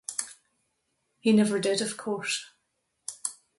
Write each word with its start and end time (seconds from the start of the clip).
He 1.19 1.31
never 1.31 1.59
did, 1.59 1.79
of 1.79 1.95
course. 1.95 2.47